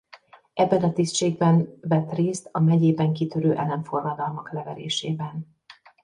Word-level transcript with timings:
Ebben 0.53 0.83
a 0.83 0.93
tisztségben 0.93 1.77
vett 1.81 2.11
részt 2.13 2.49
a 2.51 2.59
megyében 2.59 3.13
kitörő 3.13 3.55
ellenforradalmak 3.55 4.51
leverésében. 4.53 5.55